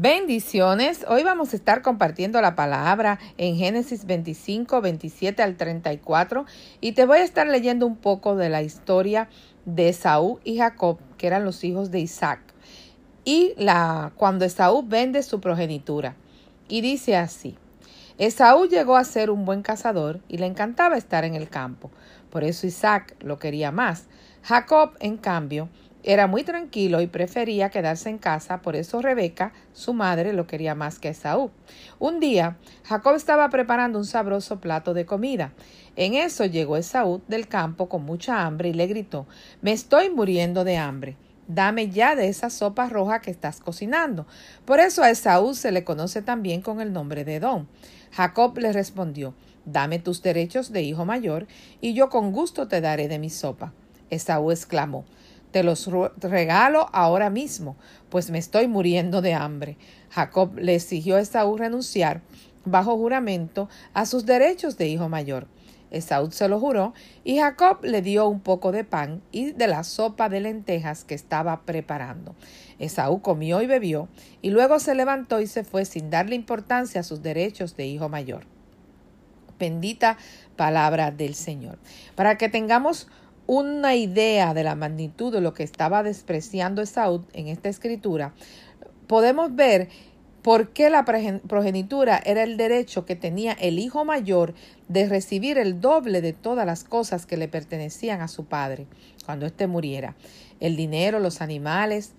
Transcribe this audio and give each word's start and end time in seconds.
Bendiciones. 0.00 1.04
Hoy 1.08 1.24
vamos 1.24 1.52
a 1.52 1.56
estar 1.56 1.82
compartiendo 1.82 2.40
la 2.40 2.54
palabra 2.54 3.18
en 3.36 3.56
Génesis 3.56 4.04
25, 4.04 4.80
27 4.80 5.42
al 5.42 5.56
34 5.56 6.46
y 6.80 6.92
te 6.92 7.04
voy 7.04 7.18
a 7.18 7.24
estar 7.24 7.48
leyendo 7.48 7.84
un 7.84 7.96
poco 7.96 8.36
de 8.36 8.48
la 8.48 8.62
historia 8.62 9.28
de 9.64 9.88
Esaú 9.88 10.38
y 10.44 10.58
Jacob, 10.58 10.98
que 11.16 11.26
eran 11.26 11.44
los 11.44 11.64
hijos 11.64 11.90
de 11.90 11.98
Isaac, 11.98 12.38
y 13.24 13.54
la 13.56 14.12
cuando 14.14 14.44
Esaú 14.44 14.84
vende 14.86 15.24
su 15.24 15.40
progenitura. 15.40 16.14
Y 16.68 16.80
dice 16.80 17.16
así: 17.16 17.56
Esaú 18.18 18.66
llegó 18.66 18.96
a 18.96 19.02
ser 19.02 19.30
un 19.30 19.44
buen 19.44 19.62
cazador 19.62 20.20
y 20.28 20.38
le 20.38 20.46
encantaba 20.46 20.96
estar 20.96 21.24
en 21.24 21.34
el 21.34 21.48
campo. 21.48 21.90
Por 22.30 22.44
eso 22.44 22.68
Isaac 22.68 23.16
lo 23.18 23.40
quería 23.40 23.72
más. 23.72 24.06
Jacob, 24.44 24.92
en 25.00 25.16
cambio, 25.16 25.68
era 26.08 26.26
muy 26.26 26.42
tranquilo 26.42 27.02
y 27.02 27.06
prefería 27.06 27.68
quedarse 27.68 28.08
en 28.08 28.16
casa, 28.16 28.62
por 28.62 28.76
eso 28.76 29.02
Rebeca, 29.02 29.52
su 29.74 29.92
madre, 29.92 30.32
lo 30.32 30.46
quería 30.46 30.74
más 30.74 30.98
que 30.98 31.10
Esaú. 31.10 31.50
Un 31.98 32.18
día, 32.18 32.56
Jacob 32.84 33.14
estaba 33.14 33.50
preparando 33.50 33.98
un 33.98 34.06
sabroso 34.06 34.58
plato 34.58 34.94
de 34.94 35.04
comida. 35.04 35.52
En 35.96 36.14
eso 36.14 36.46
llegó 36.46 36.78
Esaú 36.78 37.20
del 37.28 37.46
campo 37.46 37.90
con 37.90 38.06
mucha 38.06 38.46
hambre 38.46 38.70
y 38.70 38.72
le 38.72 38.86
gritó 38.86 39.26
Me 39.60 39.72
estoy 39.72 40.08
muriendo 40.08 40.64
de 40.64 40.78
hambre. 40.78 41.18
Dame 41.46 41.90
ya 41.90 42.16
de 42.16 42.28
esa 42.28 42.48
sopa 42.48 42.88
roja 42.88 43.20
que 43.20 43.30
estás 43.30 43.60
cocinando. 43.60 44.26
Por 44.64 44.80
eso 44.80 45.02
a 45.02 45.10
Esaú 45.10 45.52
se 45.52 45.72
le 45.72 45.84
conoce 45.84 46.22
también 46.22 46.62
con 46.62 46.80
el 46.80 46.90
nombre 46.90 47.26
de 47.26 47.34
Edom. 47.34 47.66
Jacob 48.12 48.56
le 48.56 48.72
respondió 48.72 49.34
Dame 49.66 49.98
tus 49.98 50.22
derechos 50.22 50.72
de 50.72 50.80
hijo 50.80 51.04
mayor, 51.04 51.46
y 51.82 51.92
yo 51.92 52.08
con 52.08 52.32
gusto 52.32 52.66
te 52.66 52.80
daré 52.80 53.08
de 53.08 53.18
mi 53.18 53.28
sopa. 53.28 53.74
Esaú 54.08 54.52
exclamó 54.52 55.04
te 55.50 55.62
los 55.62 55.88
regalo 56.20 56.88
ahora 56.92 57.30
mismo, 57.30 57.76
pues 58.08 58.30
me 58.30 58.38
estoy 58.38 58.68
muriendo 58.68 59.22
de 59.22 59.34
hambre. 59.34 59.76
Jacob 60.10 60.58
le 60.58 60.74
exigió 60.74 61.16
a 61.16 61.20
Esaú 61.20 61.56
renunciar 61.56 62.22
bajo 62.64 62.96
juramento 62.96 63.68
a 63.94 64.06
sus 64.06 64.26
derechos 64.26 64.76
de 64.76 64.88
hijo 64.88 65.08
mayor. 65.08 65.46
Esaú 65.90 66.30
se 66.30 66.48
lo 66.48 66.60
juró 66.60 66.92
y 67.24 67.38
Jacob 67.38 67.78
le 67.82 68.02
dio 68.02 68.28
un 68.28 68.40
poco 68.40 68.72
de 68.72 68.84
pan 68.84 69.22
y 69.32 69.52
de 69.52 69.66
la 69.66 69.84
sopa 69.84 70.28
de 70.28 70.40
lentejas 70.40 71.04
que 71.04 71.14
estaba 71.14 71.62
preparando. 71.62 72.34
Esaú 72.78 73.22
comió 73.22 73.62
y 73.62 73.66
bebió 73.66 74.08
y 74.42 74.50
luego 74.50 74.80
se 74.80 74.94
levantó 74.94 75.40
y 75.40 75.46
se 75.46 75.64
fue 75.64 75.84
sin 75.84 76.10
darle 76.10 76.34
importancia 76.34 77.00
a 77.00 77.04
sus 77.04 77.22
derechos 77.22 77.76
de 77.76 77.86
hijo 77.86 78.08
mayor. 78.08 78.44
Bendita 79.58 80.18
palabra 80.56 81.10
del 81.10 81.34
Señor. 81.34 81.78
Para 82.14 82.36
que 82.36 82.48
tengamos 82.48 83.08
una 83.48 83.96
idea 83.96 84.52
de 84.52 84.62
la 84.62 84.74
magnitud 84.74 85.32
de 85.32 85.40
lo 85.40 85.54
que 85.54 85.62
estaba 85.62 86.02
despreciando 86.02 86.82
Esaú 86.82 87.24
en 87.32 87.48
esta 87.48 87.70
escritura, 87.70 88.34
podemos 89.06 89.56
ver 89.56 89.88
por 90.42 90.68
qué 90.74 90.90
la 90.90 91.06
progenitura 91.06 92.20
era 92.26 92.42
el 92.42 92.58
derecho 92.58 93.06
que 93.06 93.16
tenía 93.16 93.52
el 93.52 93.78
hijo 93.78 94.04
mayor 94.04 94.52
de 94.88 95.08
recibir 95.08 95.56
el 95.56 95.80
doble 95.80 96.20
de 96.20 96.34
todas 96.34 96.66
las 96.66 96.84
cosas 96.84 97.24
que 97.24 97.38
le 97.38 97.48
pertenecían 97.48 98.20
a 98.20 98.28
su 98.28 98.44
padre 98.44 98.86
cuando 99.24 99.46
éste 99.46 99.66
muriera, 99.66 100.14
el 100.60 100.76
dinero, 100.76 101.18
los 101.18 101.40
animales, 101.40 102.12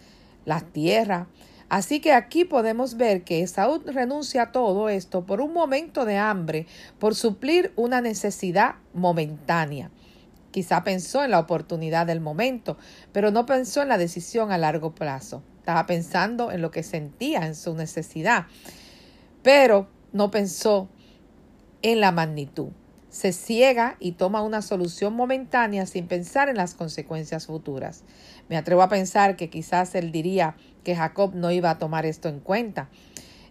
las 0.45 0.66
tierras. 0.73 1.27
Así 1.69 2.00
que 2.00 2.13
aquí 2.13 2.44
podemos 2.44 2.97
ver 2.97 3.23
que 3.23 3.44
Esaú 3.44 3.83
renuncia 3.85 4.41
a 4.41 4.52
todo 4.52 4.89
esto 4.89 5.27
por 5.27 5.41
un 5.41 5.53
momento 5.53 6.05
de 6.05 6.17
hambre, 6.17 6.66
por 6.97 7.13
suplir 7.13 7.72
una 7.75 8.02
necesidad 8.02 8.77
momentánea. 8.95 9.91
Quizá 10.52 10.83
pensó 10.83 11.23
en 11.23 11.31
la 11.31 11.39
oportunidad 11.39 12.08
del 12.08 12.22
momento, 12.22 12.78
pero 13.11 13.31
no 13.31 13.45
pensó 13.45 13.81
en 13.81 13.89
la 13.89 13.97
decisión 13.97 14.52
a 14.52 14.58
largo 14.58 14.95
plazo. 14.95 15.44
Estaba 15.58 15.86
pensando 15.86 16.52
en 16.52 16.61
lo 16.61 16.72
que 16.72 16.83
sentía, 16.83 17.45
en 17.45 17.56
su 17.56 17.75
necesidad, 17.75 18.47
pero 19.44 19.88
no 20.11 20.31
pensó 20.31 20.89
en 21.81 22.00
la 22.00 22.11
magnitud. 22.11 22.69
Se 23.09 23.33
ciega 23.33 23.95
y 24.00 24.14
toma 24.14 24.44
una 24.44 24.61
solución 24.61 25.14
momentánea 25.16 25.85
sin 25.85 26.07
pensar 26.07 26.47
en 26.47 26.57
las 26.57 26.75
consecuencias 26.75 27.47
futuras. 27.47 28.03
Me 28.50 28.57
atrevo 28.57 28.84
a 28.84 28.90
pensar 28.90 29.35
que 29.35 29.50
quizás 29.50 29.96
él 29.96 30.12
diría 30.12 30.56
que 30.84 30.96
Jacob 30.96 31.34
no 31.34 31.52
iba 31.52 31.72
a 31.72 31.79
tomar 31.79 32.06
esto 32.06 32.29
en 32.29 32.40
cuenta. 32.40 32.90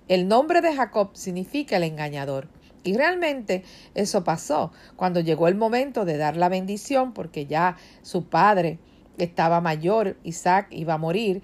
El 0.06 0.28
nombre 0.28 0.61
de 0.61 0.75
Jacob 0.75 1.11
significa 1.15 1.77
el 1.77 1.83
engañador. 1.83 2.49
Y 2.84 2.97
realmente 2.97 3.65
eso 3.94 4.25
pasó 4.25 4.72
cuando 4.97 5.21
llegó 5.21 5.49
el 5.49 5.56
momento 5.56 6.05
de 6.05 6.16
dar 6.16 6.37
la 6.37 6.49
bendición, 6.49 7.12
porque 7.12 7.47
ya 7.47 7.77
su 8.03 8.25
padre 8.25 8.78
estaba 9.19 9.61
mayor, 9.61 10.16
Isaac 10.22 10.69
iba 10.71 10.94
a 10.94 10.99
morir. 10.99 11.43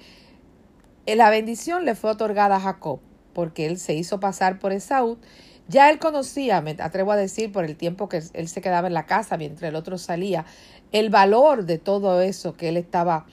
Eh, 1.06 1.16
la 1.16 1.30
bendición 1.30 1.84
le 1.84 1.94
fue 1.94 2.10
otorgada 2.10 2.56
a 2.56 2.60
Jacob, 2.60 3.00
porque 3.32 3.66
él 3.66 3.78
se 3.78 3.94
hizo 3.94 4.20
pasar 4.20 4.58
por 4.58 4.72
Esaú. 4.72 5.18
Ya 5.66 5.90
él 5.90 5.98
conocía, 5.98 6.60
me 6.60 6.76
atrevo 6.78 7.12
a 7.12 7.16
decir, 7.16 7.50
por 7.50 7.64
el 7.64 7.76
tiempo 7.76 8.08
que 8.08 8.22
él 8.34 8.48
se 8.48 8.60
quedaba 8.60 8.86
en 8.86 8.94
la 8.94 9.06
casa 9.06 9.36
mientras 9.36 9.68
el 9.68 9.76
otro 9.76 9.96
salía, 9.96 10.44
el 10.92 11.08
valor 11.08 11.64
de 11.64 11.78
todo 11.78 12.20
eso 12.20 12.54
que 12.54 12.68
él 12.68 12.76
estaba 12.76 13.26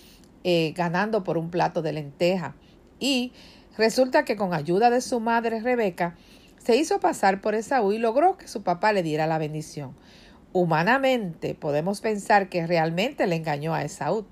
eh, 0.43 0.73
ganando 0.75 1.23
por 1.23 1.37
un 1.37 1.49
plato 1.49 1.81
de 1.81 1.93
lenteja. 1.93 2.55
Y 2.99 3.33
resulta 3.77 4.25
que 4.25 4.35
con 4.35 4.53
ayuda 4.53 4.89
de 4.89 5.01
su 5.01 5.19
madre 5.19 5.59
Rebeca, 5.59 6.15
se 6.63 6.75
hizo 6.75 6.99
pasar 6.99 7.41
por 7.41 7.55
Esaú 7.55 7.91
y 7.91 7.97
logró 7.97 8.37
que 8.37 8.47
su 8.47 8.61
papá 8.61 8.93
le 8.93 9.03
diera 9.03 9.25
la 9.25 9.39
bendición. 9.39 9.95
Humanamente 10.53 11.55
podemos 11.55 12.01
pensar 12.01 12.49
que 12.49 12.67
realmente 12.67 13.25
le 13.25 13.37
engañó 13.37 13.73
a 13.73 13.83
Esaú, 13.83 14.25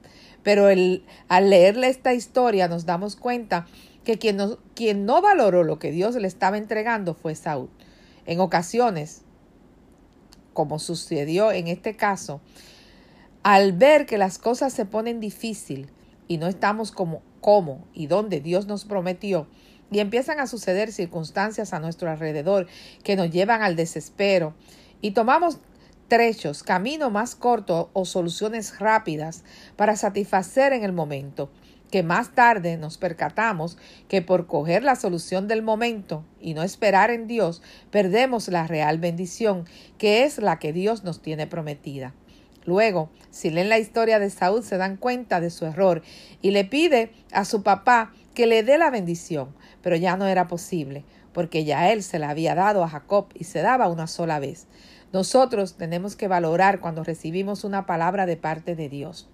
pero 0.44 0.68
al 0.68 1.50
leerle 1.50 1.88
esta 1.88 2.14
historia 2.14 2.68
nos 2.68 2.86
damos 2.86 3.16
cuenta 3.16 3.66
que 4.04 4.18
quien 4.18 5.06
no, 5.06 5.22
valoró 5.22 5.64
lo 5.64 5.80
que 5.80 5.92
Dios 5.92 6.16
le 6.16 6.28
estaba 6.28 6.58
entregando 6.58 7.14
fue 7.14 7.32
Esaú. 7.32 7.70
En 8.26 8.40
ocasiones, 8.40 9.24
como 10.54 10.78
sucedió 10.78 11.52
en 11.52 11.68
este 11.68 11.96
caso, 11.96 12.42
al 13.42 13.74
ver 13.74 14.06
que 14.06 14.18
las 14.18 14.38
cosas 14.38 14.74
se 14.74 14.86
ponen 14.86 15.20
difícil 15.20 15.90
y 16.28 16.38
no 16.38 16.48
estamos 16.48 16.92
como, 16.92 17.22
como 17.42 17.88
y 17.94 18.08
donde 18.08 18.40
Dios 18.40 18.68
nos 18.68 18.86
prometió, 18.86 19.48
y 19.92 20.00
empiezan 20.00 20.40
a 20.40 20.48
suceder 20.48 20.92
circunstancias 20.92 21.74
a 21.74 21.80
nuestro 21.80 22.10
alrededor 22.10 22.68
que 23.04 23.16
nos 23.16 23.32
llevan 23.32 23.62
al 23.62 23.76
desespero 23.76 24.54
y 25.02 25.12
tomamos 25.12 25.60
trechos, 26.08 26.64
camino 26.64 27.10
más 27.10 27.36
corto 27.36 27.90
o 27.94 28.04
soluciones 28.04 28.80
rápidas 28.80 29.44
para 29.76 29.96
satisfacer 29.96 30.74
en 30.74 30.84
el 30.84 30.92
momento, 30.92 31.50
que 31.92 32.04
más 32.04 32.36
tarde 32.36 32.78
nos 32.78 32.98
percatamos 32.98 33.78
que 34.08 34.22
por 34.22 34.48
coger 34.48 34.84
la 34.84 34.96
solución 34.96 35.48
del 35.48 35.62
momento 35.62 36.26
y 36.40 36.54
no 36.54 36.64
esperar 36.64 37.10
en 37.12 37.28
Dios, 37.28 37.62
perdemos 37.92 38.48
la 38.50 38.68
real 38.68 38.98
bendición, 38.98 39.66
que 39.98 40.24
es 40.24 40.38
la 40.40 40.60
que 40.60 40.74
Dios 40.74 41.04
nos 41.04 41.22
tiene 41.22 41.48
prometida. 41.48 42.14
Luego, 42.66 43.10
si 43.32 43.50
leen 43.50 43.70
la 43.70 43.80
historia 43.80 44.20
de 44.20 44.30
Saúl, 44.30 44.64
se 44.64 44.78
dan 44.78 44.98
cuenta 44.98 45.40
de 45.40 45.50
su 45.50 45.66
error 45.66 46.04
y 46.42 46.52
le 46.52 46.66
pide 46.66 47.12
a 47.32 47.46
su 47.46 47.64
papá 47.64 48.14
que 48.40 48.48
le 48.48 48.64
dé 48.64 48.78
la 48.78 48.90
bendición, 48.90 49.54
pero 49.82 49.98
ya 49.98 50.16
no 50.16 50.26
era 50.26 50.48
posible, 50.48 51.04
porque 51.34 51.66
ya 51.66 51.92
él 51.92 52.02
se 52.04 52.20
la 52.20 52.30
había 52.30 52.56
dado 52.56 52.86
a 52.86 52.88
Jacob 52.88 53.28
y 53.34 53.44
se 53.44 53.62
daba 53.62 53.90
una 53.90 54.08
sola 54.08 54.40
vez. 54.40 54.68
Nosotros 55.12 55.76
tenemos 55.76 56.16
que 56.16 56.30
valorar 56.30 56.80
cuando 56.80 57.04
recibimos 57.04 57.66
una 57.66 57.86
palabra 57.86 58.26
de 58.26 58.38
parte 58.38 58.78
de 58.78 58.88
Dios. 58.88 59.28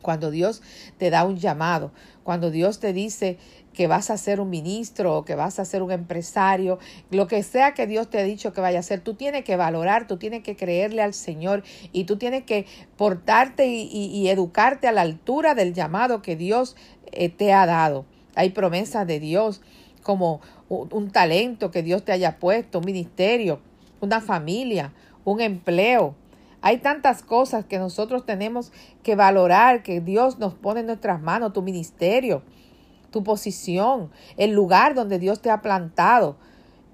Cuando 0.00 0.30
Dios 0.30 0.62
te 0.96 1.10
da 1.10 1.26
un 1.26 1.36
llamado, 1.36 1.92
cuando 2.22 2.50
Dios 2.50 2.80
te 2.80 2.94
dice 2.94 3.36
que 3.74 3.88
vas 3.88 4.08
a 4.08 4.16
ser 4.16 4.40
un 4.40 4.48
ministro 4.48 5.18
o 5.18 5.26
que 5.26 5.34
vas 5.34 5.58
a 5.58 5.66
ser 5.66 5.82
un 5.82 5.92
empresario, 5.92 6.78
lo 7.10 7.26
que 7.26 7.42
sea 7.42 7.74
que 7.74 7.86
Dios 7.86 8.08
te 8.08 8.20
ha 8.20 8.22
dicho 8.22 8.54
que 8.54 8.62
vaya 8.62 8.78
a 8.78 8.82
ser, 8.82 9.02
tú 9.02 9.12
tienes 9.12 9.44
que 9.44 9.56
valorar, 9.56 10.06
tú 10.06 10.16
tienes 10.16 10.42
que 10.42 10.56
creerle 10.56 11.02
al 11.02 11.12
Señor 11.12 11.62
y 11.92 12.04
tú 12.04 12.16
tienes 12.16 12.44
que 12.44 12.64
portarte 12.96 13.66
y, 13.66 14.28
educarte 14.30 14.88
a 14.88 14.92
la 14.92 15.02
altura 15.02 15.54
del 15.54 15.74
llamado 15.74 16.22
que 16.22 16.36
Dios 16.36 16.74
eh, 17.12 17.28
te 17.28 17.52
ha 17.52 17.66
dado. 17.66 18.06
Hay 18.34 18.50
promesas 18.50 19.06
de 19.06 19.20
Dios 19.20 19.60
como 20.02 20.40
un, 20.68 21.10
talento 21.10 21.70
que 21.70 21.82
Dios 21.82 22.04
te 22.04 22.12
haya 22.12 22.38
puesto, 22.38 22.78
un 22.78 22.84
ministerio, 22.84 23.60
una 24.00 24.20
familia, 24.20 24.92
un 25.24 25.40
empleo. 25.40 26.14
Hay 26.60 26.78
tantas 26.78 27.22
cosas 27.22 27.64
que 27.64 27.78
nosotros 27.78 28.24
tenemos 28.24 28.72
que 29.02 29.16
valorar, 29.16 29.82
que 29.82 30.00
Dios 30.00 30.38
nos 30.38 30.54
pone 30.54 30.80
en 30.80 30.86
nuestras 30.86 31.20
manos, 31.20 31.52
tu 31.52 31.62
ministerio, 31.62 32.42
tu 33.10 33.24
posición, 33.24 34.10
el 34.36 34.52
lugar 34.52 34.94
donde 34.94 35.18
Dios 35.18 35.40
te 35.40 35.50
ha 35.50 35.62
plantado. 35.62 36.36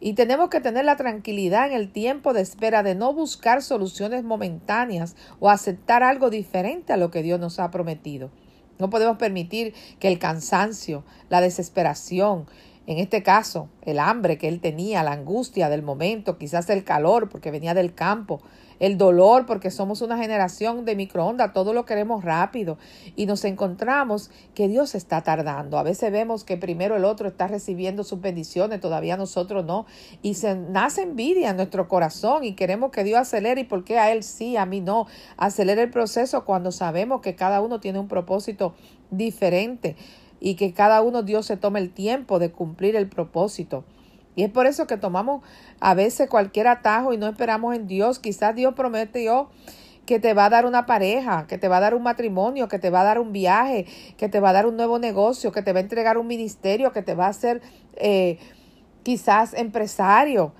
Y 0.00 0.14
tenemos 0.14 0.48
que 0.48 0.60
tener 0.60 0.84
la 0.84 0.96
tranquilidad 0.96 1.68
en 1.68 1.74
el 1.74 1.92
tiempo 1.92 2.32
de 2.32 2.40
espera 2.40 2.82
de 2.82 2.94
no 2.94 3.12
buscar 3.12 3.60
soluciones 3.60 4.24
momentáneas 4.24 5.14
o 5.40 5.50
aceptar 5.50 6.02
algo 6.02 6.30
diferente 6.30 6.92
a 6.92 6.96
lo 6.96 7.10
que 7.10 7.22
Dios 7.22 7.38
nos 7.38 7.58
ha 7.58 7.70
prometido. 7.70 8.30
No 8.80 8.90
podemos 8.90 9.18
permitir 9.18 9.74
que 10.00 10.08
el 10.08 10.18
cansancio, 10.18 11.04
la 11.28 11.40
desesperación, 11.40 12.46
en 12.86 12.98
este 12.98 13.22
caso, 13.22 13.68
el 13.82 13.98
hambre 13.98 14.38
que 14.38 14.48
él 14.48 14.60
tenía, 14.60 15.02
la 15.02 15.12
angustia 15.12 15.68
del 15.68 15.82
momento, 15.82 16.38
quizás 16.38 16.68
el 16.70 16.82
calor 16.82 17.28
porque 17.28 17.50
venía 17.50 17.74
del 17.74 17.94
campo, 17.94 18.40
el 18.80 18.96
dolor 18.96 19.44
porque 19.44 19.70
somos 19.70 20.00
una 20.00 20.16
generación 20.16 20.86
de 20.86 20.96
microondas, 20.96 21.52
todo 21.52 21.74
lo 21.74 21.84
queremos 21.84 22.24
rápido 22.24 22.78
y 23.14 23.26
nos 23.26 23.44
encontramos 23.44 24.30
que 24.54 24.66
Dios 24.66 24.94
está 24.94 25.20
tardando. 25.22 25.78
A 25.78 25.82
veces 25.82 26.10
vemos 26.10 26.42
que 26.42 26.56
primero 26.56 26.96
el 26.96 27.04
otro 27.04 27.28
está 27.28 27.46
recibiendo 27.46 28.02
sus 28.02 28.20
bendiciones, 28.20 28.80
todavía 28.80 29.18
nosotros 29.18 29.64
no, 29.64 29.84
y 30.22 30.34
se 30.34 30.56
nace 30.56 31.02
envidia 31.02 31.50
en 31.50 31.56
nuestro 31.56 31.86
corazón 31.86 32.42
y 32.44 32.54
queremos 32.54 32.90
que 32.90 33.04
Dios 33.04 33.20
acelere 33.20 33.60
y 33.60 33.64
por 33.64 33.84
qué 33.84 33.98
a 33.98 34.10
él 34.10 34.22
sí, 34.22 34.56
a 34.56 34.64
mí 34.64 34.80
no. 34.80 35.06
Acelere 35.36 35.82
el 35.82 35.90
proceso 35.90 36.46
cuando 36.46 36.72
sabemos 36.72 37.20
que 37.20 37.36
cada 37.36 37.60
uno 37.60 37.78
tiene 37.78 37.98
un 37.98 38.08
propósito 38.08 38.74
diferente 39.10 39.96
y 40.40 40.54
que 40.54 40.72
cada 40.72 41.02
uno 41.02 41.22
Dios 41.22 41.46
se 41.46 41.56
tome 41.56 41.78
el 41.78 41.92
tiempo 41.92 42.38
de 42.38 42.50
cumplir 42.50 42.96
el 42.96 43.08
propósito. 43.08 43.84
Y 44.34 44.44
es 44.44 44.50
por 44.50 44.66
eso 44.66 44.86
que 44.86 44.96
tomamos 44.96 45.42
a 45.80 45.94
veces 45.94 46.28
cualquier 46.28 46.66
atajo 46.68 47.12
y 47.12 47.18
no 47.18 47.28
esperamos 47.28 47.74
en 47.74 47.86
Dios. 47.86 48.18
Quizás 48.18 48.54
Dios 48.54 48.74
prometió 48.74 49.50
que 50.06 50.18
te 50.18 50.34
va 50.34 50.46
a 50.46 50.50
dar 50.50 50.66
una 50.66 50.86
pareja, 50.86 51.46
que 51.46 51.58
te 51.58 51.68
va 51.68 51.76
a 51.76 51.80
dar 51.80 51.94
un 51.94 52.02
matrimonio, 52.02 52.68
que 52.68 52.78
te 52.78 52.90
va 52.90 53.02
a 53.02 53.04
dar 53.04 53.18
un 53.18 53.32
viaje, 53.32 53.86
que 54.16 54.28
te 54.28 54.40
va 54.40 54.50
a 54.50 54.52
dar 54.52 54.66
un 54.66 54.76
nuevo 54.76 54.98
negocio, 54.98 55.52
que 55.52 55.62
te 55.62 55.72
va 55.72 55.78
a 55.78 55.82
entregar 55.82 56.16
un 56.18 56.26
ministerio, 56.26 56.92
que 56.92 57.02
te 57.02 57.14
va 57.14 57.26
a 57.26 57.30
hacer 57.30 57.60
eh, 57.96 58.38
quizás 59.02 59.54
empresario. 59.54 60.52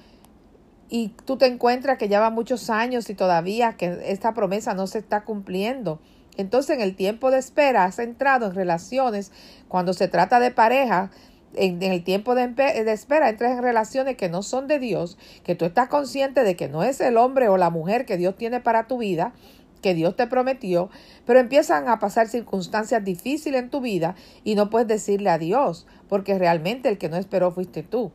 Y 0.88 1.14
tú 1.24 1.36
te 1.36 1.46
encuentras 1.46 1.98
que 1.98 2.08
ya 2.08 2.20
va 2.20 2.30
muchos 2.30 2.68
años 2.68 3.08
y 3.10 3.14
todavía 3.14 3.76
que 3.76 3.98
esta 4.04 4.34
promesa 4.34 4.74
no 4.74 4.86
se 4.86 4.98
está 4.98 5.24
cumpliendo. 5.24 6.00
Entonces, 6.40 6.76
en 6.76 6.82
el 6.82 6.96
tiempo 6.96 7.30
de 7.30 7.38
espera 7.38 7.84
has 7.84 7.98
entrado 7.98 8.46
en 8.46 8.54
relaciones, 8.54 9.32
cuando 9.68 9.92
se 9.92 10.08
trata 10.08 10.40
de 10.40 10.50
pareja, 10.50 11.10
en, 11.54 11.82
el 11.82 12.04
tiempo 12.04 12.34
de, 12.34 12.48
de, 12.48 12.92
espera 12.92 13.28
entras 13.28 13.52
en 13.52 13.62
relaciones 13.62 14.16
que 14.16 14.28
no 14.28 14.42
son 14.42 14.68
de 14.68 14.78
Dios, 14.78 15.18
que 15.44 15.54
tú 15.54 15.64
estás 15.64 15.88
consciente 15.88 16.44
de 16.44 16.56
que 16.56 16.68
no 16.68 16.82
es 16.82 17.00
el 17.00 17.16
hombre 17.16 17.48
o 17.48 17.56
la 17.56 17.70
mujer 17.70 18.06
que 18.06 18.16
Dios 18.16 18.36
tiene 18.36 18.60
para 18.60 18.86
tu 18.86 18.98
vida, 18.98 19.32
que 19.80 19.94
Dios 19.94 20.14
te 20.16 20.26
prometió, 20.26 20.90
pero 21.26 21.40
empiezan 21.40 21.88
a 21.88 21.98
pasar 21.98 22.28
circunstancias 22.28 23.04
difíciles 23.04 23.62
en 23.62 23.70
tu 23.70 23.80
vida 23.80 24.14
y 24.44 24.54
no 24.54 24.70
puedes 24.70 24.88
decirle 24.88 25.30
a 25.30 25.38
Dios, 25.38 25.86
porque 26.08 26.38
realmente 26.38 26.88
el 26.88 26.98
que 26.98 27.08
no 27.08 27.16
esperó 27.16 27.50
fuiste 27.50 27.82
tú. 27.82 28.12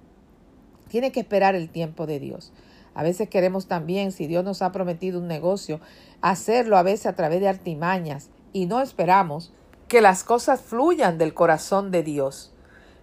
Tienes 0.87 1.11
que 1.11 1.21
esperar 1.21 1.55
el 1.55 1.69
tiempo 1.69 2.05
de 2.05 2.19
Dios. 2.19 2.53
A 2.95 3.03
veces 3.03 3.29
queremos 3.29 3.67
también, 3.67 4.11
si 4.11 4.25
Dios 4.25 4.43
nos 4.43 4.61
ha 4.61 4.71
prometido 4.71 5.19
un 5.19 5.27
negocio, 5.27 5.81
hacerlo 6.21 6.77
a 6.77 6.83
veces 6.83 7.05
a 7.07 7.13
través 7.13 7.41
de 7.41 7.49
artimañas 7.49 8.29
y 8.53 8.65
no 8.65 8.81
esperamos 8.81 9.53
que 9.89 10.01
las 10.01 10.23
cosas 10.23 10.61
fluyan 10.61 11.17
del 11.17 11.33
corazón 11.33 11.91
de 11.91 12.03
Dios. 12.03 12.53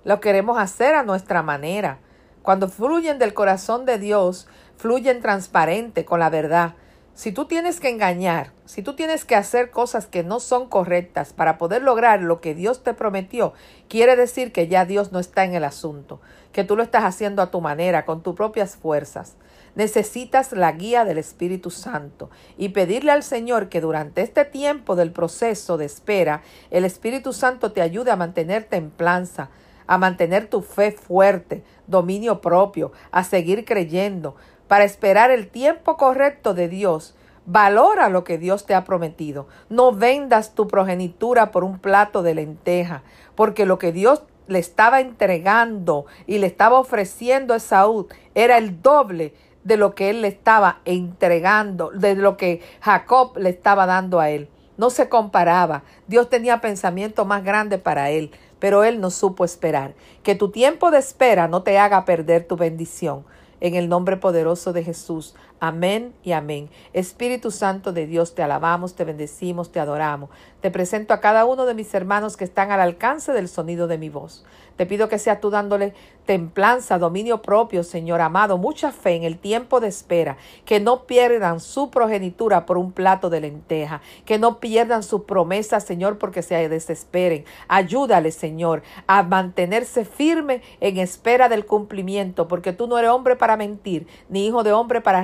Lo 0.05 0.19
queremos 0.19 0.59
hacer 0.59 0.95
a 0.95 1.05
nuestra 1.05 1.43
manera. 1.43 1.99
Cuando 2.43 2.69
fluyen 2.69 3.19
del 3.19 3.35
corazón 3.35 3.85
de 3.87 3.99
Dios, 3.99 4.49
fluyen 4.77 5.21
transparente 5.21 6.05
con 6.05 6.19
la 6.19 6.31
verdad. 6.31 6.75
Si 7.15 7.31
tú 7.31 7.45
tienes 7.45 7.79
que 7.79 7.91
engañar, 7.91 8.53
si 8.65 8.83
tú 8.83 8.95
tienes 8.95 9.27
que 9.27 9.37
hacer 9.37 9.71
cosas 9.71 10.07
que 10.07 10.23
no 10.23 10.41
son 10.41 10.67
correctas 10.67 11.35
para 11.35 11.59
poder 11.59 11.83
lograr 11.83 12.23
lo 12.23 12.41
que 12.41 12.55
Dios 12.55 12.83
te 12.83 12.95
prometió, 12.95 13.53
quiere 13.87 14.17
decir 14.17 14.51
que 14.51 14.67
ya 14.67 14.87
Dios 14.87 15.13
no 15.13 15.19
está 15.19 15.45
en 15.45 15.55
el 15.55 15.65
asunto, 15.65 16.23
que 16.53 16.65
tú 16.65 16.75
lo 16.75 16.83
estás 16.83 17.05
haciendo 17.05 17.43
a 17.43 17.51
tu 17.51 17.61
manera, 17.61 18.07
con 18.07 18.23
tus 18.23 18.35
propias 18.35 18.77
fuerzas. 18.77 19.37
Necesitas 19.75 20.53
la 20.53 20.73
guía 20.73 21.05
del 21.05 21.19
Espíritu 21.19 21.71
Santo 21.71 22.31
y 22.57 22.71
pedirle 22.71 23.13
al 23.13 23.23
Señor 23.23 23.69
que 23.69 23.83
durante 23.83 24.23
este 24.23 24.47
tiempo 24.47 24.97
del 24.97 25.13
proceso 25.13 25.77
de 25.77 25.85
espera, 25.85 26.43
el 26.71 26.87
Espíritu 26.87 27.35
Santo 27.35 27.73
te 27.73 27.83
ayude 27.83 28.11
a 28.11 28.17
mantener 28.17 28.65
templanza, 28.65 29.51
a 29.87 29.99
mantener 29.99 30.47
tu 30.47 30.63
fe 30.63 30.93
fuerte, 30.93 31.63
dominio 31.87 32.41
propio, 32.41 32.93
a 33.11 33.25
seguir 33.25 33.65
creyendo, 33.65 34.37
para 34.73 34.85
esperar 34.85 35.31
el 35.31 35.49
tiempo 35.49 35.99
correcto 35.99 36.55
de 36.55 36.67
Dios. 36.67 37.15
Valora 37.45 38.09
lo 38.09 38.25
que 38.25 38.39
Dios 38.39 38.65
te 38.65 38.75
ha 38.75 38.85
prometido. 38.85 39.47
No 39.69 39.93
vendas 39.93 40.55
tu 40.55 40.67
progenitura 40.67 41.51
por 41.51 41.63
un 41.63 41.79
plato 41.79 42.23
de 42.23 42.35
lenteja, 42.35 43.03
porque 43.35 43.67
lo 43.67 43.79
que 43.79 43.93
Dios 43.93 44.23
le 44.47 44.59
estaba 44.59 45.03
entregando 45.03 46.07
y 46.27 46.39
le 46.39 46.47
estaba 46.47 46.79
ofreciendo 46.79 47.53
a 47.53 47.59
Saúl 47.59 48.07
era 48.35 48.57
el 48.57 48.81
doble 48.81 49.35
de 49.63 49.77
lo 49.77 49.95
que 49.95 50.09
él 50.09 50.23
le 50.23 50.29
estaba 50.29 50.81
entregando, 50.87 51.91
de 51.91 52.15
lo 52.15 52.39
que 52.39 52.63
Jacob 52.81 53.37
le 53.37 53.51
estaba 53.51 53.85
dando 53.85 54.21
a 54.21 54.31
él. 54.31 54.49
No 54.79 54.89
se 54.89 55.11
comparaba. 55.11 55.83
Dios 56.07 56.31
tenía 56.31 56.63
pensamiento 56.63 57.27
más 57.27 57.45
grande 57.45 57.77
para 57.77 58.09
él, 58.09 58.31
pero 58.59 58.85
él 58.85 59.03
no 59.03 59.11
supo 59.11 59.45
esperar. 59.45 59.93
Que 60.23 60.35
tu 60.35 60.51
tiempo 60.51 60.91
de 60.91 60.99
espera 60.99 61.47
no 61.47 61.63
te 61.63 61.79
haga 61.79 62.07
perder 62.07 62.47
tu 62.47 62.57
bendición. 62.57 63.27
En 63.63 63.77
el 63.77 63.89
nombre 63.89 64.17
poderoso 64.17 64.73
de 64.73 64.83
Jesús. 64.83 65.37
Amén 65.65 66.13
y 66.25 66.33
amén. 66.33 66.71
Espíritu 66.93 67.53
Santo 67.53 67.93
de 67.93 68.09
Dios, 68.09 68.35
te 68.35 68.43
alabamos, 68.43 68.97
te 68.97 69.05
bendecimos, 69.05 69.71
te 69.71 69.79
adoramos. 69.79 70.29
Te 70.61 70.73
presento 70.73 71.15
a 71.15 71.21
cada 71.21 71.45
uno 71.45 71.67
de 71.67 71.75
mis 71.75 71.95
hermanos 71.95 72.37
que 72.37 72.43
están 72.43 72.73
al 72.73 72.81
alcance 72.81 73.31
del 73.31 73.47
sonido 73.47 73.87
de 73.87 73.97
mi 73.97 74.09
voz. 74.09 74.45
Te 74.75 74.87
pido 74.87 75.09
que 75.09 75.21
seas 75.21 75.41
tú 75.41 75.51
dándole 75.51 75.95
templanza, 76.27 76.99
dominio 76.99 77.43
propio, 77.43 77.83
Señor 77.83 78.21
amado, 78.21 78.59
mucha 78.59 78.93
fe 78.93 79.15
en 79.15 79.25
el 79.25 79.39
tiempo 79.39 79.81
de 79.81 79.89
espera, 79.89 80.37
que 80.65 80.81
no 80.81 81.05
pierdan 81.05 81.61
su 81.61 81.91
progenitura 81.91 82.65
por 82.65 82.79
un 82.79 82.93
plato 82.93 83.29
de 83.29 83.41
lenteja, 83.41 84.01
que 84.25 84.39
no 84.39 84.61
pierdan 84.61 85.03
sus 85.03 85.23
promesas, 85.23 85.85
Señor, 85.85 86.19
porque 86.19 86.43
se 86.43 86.69
desesperen. 86.69 87.45
Ayúdale, 87.69 88.31
Señor, 88.31 88.83
a 89.07 89.23
mantenerse 89.23 90.05
firme 90.05 90.63
en 90.81 90.99
espera 90.99 91.49
del 91.49 91.67
cumplimiento, 91.67 92.49
porque 92.49 92.73
tú 92.73 92.87
no 92.87 92.99
eres 92.99 93.11
hombre 93.11 93.37
para 93.37 93.57
mentir, 93.57 94.07
ni 94.29 94.47
hijo 94.47 94.63
de 94.63 94.73
hombre 94.73 95.01
para 95.01 95.23